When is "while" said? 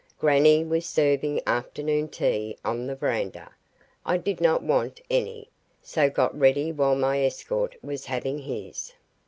6.71-6.95